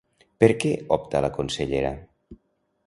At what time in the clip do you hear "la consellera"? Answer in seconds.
1.27-1.95